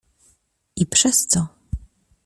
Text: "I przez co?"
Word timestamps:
"I 0.75 0.85
przez 0.85 1.27
co?" 1.27 1.47